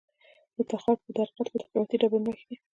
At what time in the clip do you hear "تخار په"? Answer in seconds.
0.69-1.09